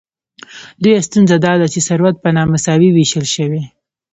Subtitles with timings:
[0.81, 3.63] لویه ستونزه داده چې ثروت په نامساوي ویشل شوی.